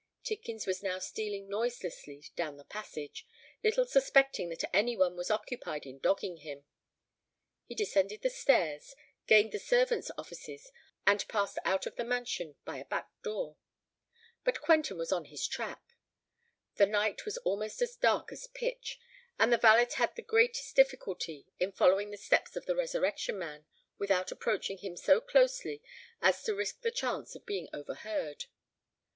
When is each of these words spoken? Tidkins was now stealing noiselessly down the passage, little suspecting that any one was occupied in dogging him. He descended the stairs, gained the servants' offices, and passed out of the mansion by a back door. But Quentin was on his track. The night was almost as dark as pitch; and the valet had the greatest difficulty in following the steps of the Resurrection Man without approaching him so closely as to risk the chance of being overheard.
Tidkins 0.23 0.65
was 0.65 0.81
now 0.81 0.97
stealing 0.97 1.47
noiselessly 1.47 2.23
down 2.35 2.57
the 2.57 2.63
passage, 2.63 3.23
little 3.63 3.85
suspecting 3.85 4.49
that 4.49 4.67
any 4.75 4.97
one 4.97 5.15
was 5.15 5.29
occupied 5.29 5.85
in 5.85 5.99
dogging 5.99 6.37
him. 6.37 6.65
He 7.67 7.75
descended 7.75 8.23
the 8.23 8.31
stairs, 8.31 8.95
gained 9.27 9.51
the 9.51 9.59
servants' 9.59 10.09
offices, 10.17 10.71
and 11.05 11.27
passed 11.27 11.59
out 11.65 11.85
of 11.85 11.97
the 11.97 12.03
mansion 12.03 12.55
by 12.65 12.77
a 12.77 12.85
back 12.85 13.11
door. 13.21 13.57
But 14.43 14.59
Quentin 14.59 14.97
was 14.97 15.11
on 15.11 15.25
his 15.25 15.47
track. 15.47 15.83
The 16.77 16.87
night 16.87 17.23
was 17.23 17.37
almost 17.37 17.79
as 17.83 17.95
dark 17.95 18.31
as 18.31 18.47
pitch; 18.47 18.99
and 19.37 19.53
the 19.53 19.57
valet 19.59 19.85
had 19.97 20.15
the 20.15 20.23
greatest 20.23 20.75
difficulty 20.75 21.45
in 21.59 21.71
following 21.73 22.09
the 22.09 22.17
steps 22.17 22.55
of 22.55 22.65
the 22.65 22.75
Resurrection 22.75 23.37
Man 23.37 23.67
without 23.99 24.31
approaching 24.31 24.79
him 24.79 24.97
so 24.97 25.21
closely 25.21 25.79
as 26.23 26.41
to 26.45 26.55
risk 26.55 26.81
the 26.81 26.89
chance 26.89 27.35
of 27.35 27.45
being 27.45 27.69
overheard. 27.71 28.45